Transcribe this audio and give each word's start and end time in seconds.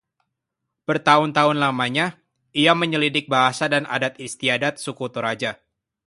bertahun-tahun 0.89 1.57
lamanya 1.63 2.07
ia 2.61 2.73
menyelidik 2.81 3.25
bahasa 3.33 3.65
dan 3.73 3.83
adat 3.95 4.13
istiadat 4.27 4.73
suku 4.83 5.05
Toraja 5.15 5.51